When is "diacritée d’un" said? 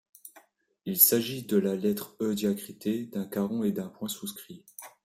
2.33-3.25